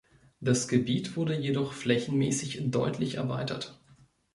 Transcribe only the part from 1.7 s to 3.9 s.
flächenmäßig deutlich erweitert.